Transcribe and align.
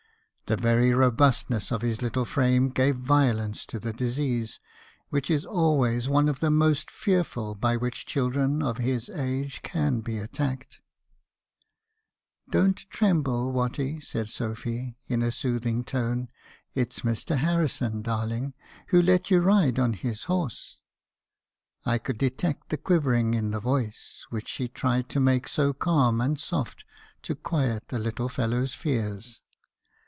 The 0.47 0.57
very 0.57 0.93
robustness 0.93 1.71
of 1.71 1.81
his 1.81 2.01
little 2.01 2.25
frame 2.25 2.71
gave 2.71 2.97
violence 2.97 3.65
to 3.67 3.79
the 3.79 3.93
disease, 3.93 4.59
which 5.09 5.31
is 5.31 5.45
always 5.45 6.09
one 6.09 6.27
of 6.27 6.41
the 6.41 6.51
most 6.51 6.91
fearful 6.91 7.55
by 7.55 7.77
which 7.77 8.05
children 8.05 8.61
of 8.61 8.77
his 8.77 9.09
age 9.09 9.61
can 9.61 10.01
be 10.01 10.17
attacked. 10.17 10.81
"'Don't 12.51 12.75
tremble, 12.89 13.53
Watty,' 13.53 14.01
said 14.01 14.27
Sophy, 14.29 14.97
in 15.07 15.21
a 15.21 15.31
soothing 15.31 15.85
tone; 15.85 16.27
'it's 16.73 17.03
Mr. 17.03 17.37
Harrison, 17.37 18.01
darling, 18.01 18.53
who 18.87 19.01
let 19.01 19.31
you 19.31 19.39
ride 19.39 19.79
on 19.79 19.93
his 19.93 20.25
horse.* 20.25 20.79
I 21.85 21.97
could 21.97 22.17
detect 22.17 22.67
the 22.71 22.77
quivering 22.77 23.35
in 23.35 23.51
the 23.51 23.61
voice, 23.61 24.25
which 24.31 24.49
she 24.49 24.67
tried 24.67 25.07
to 25.11 25.21
make 25.21 25.47
so 25.47 25.71
calm 25.71 26.19
and 26.19 26.37
soft 26.37 26.83
to 27.21 27.35
quiet 27.35 27.87
the 27.87 27.97
little 27.99 28.27
fellow's 28.27 28.73
fears. 28.73 29.41